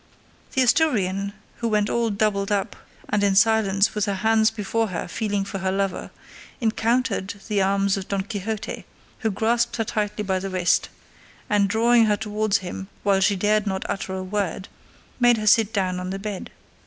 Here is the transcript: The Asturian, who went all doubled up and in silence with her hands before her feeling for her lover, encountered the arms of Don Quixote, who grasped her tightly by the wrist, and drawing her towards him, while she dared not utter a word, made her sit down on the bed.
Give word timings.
The 0.53 0.63
Asturian, 0.63 1.31
who 1.57 1.67
went 1.67 1.87
all 1.87 2.09
doubled 2.09 2.51
up 2.51 2.75
and 3.07 3.23
in 3.23 3.35
silence 3.35 3.93
with 3.93 4.05
her 4.05 4.15
hands 4.15 4.49
before 4.49 4.87
her 4.87 5.07
feeling 5.07 5.43
for 5.45 5.59
her 5.59 5.71
lover, 5.71 6.09
encountered 6.59 7.35
the 7.47 7.61
arms 7.61 7.97
of 7.97 8.07
Don 8.07 8.23
Quixote, 8.23 8.85
who 9.19 9.29
grasped 9.29 9.75
her 9.75 9.83
tightly 9.83 10.23
by 10.23 10.39
the 10.39 10.49
wrist, 10.49 10.89
and 11.51 11.67
drawing 11.69 12.05
her 12.05 12.17
towards 12.17 12.57
him, 12.65 12.87
while 13.03 13.19
she 13.19 13.35
dared 13.35 13.67
not 13.67 13.85
utter 13.87 14.15
a 14.15 14.23
word, 14.23 14.69
made 15.19 15.37
her 15.37 15.45
sit 15.45 15.71
down 15.71 15.99
on 15.99 16.09
the 16.09 16.17
bed. 16.17 16.49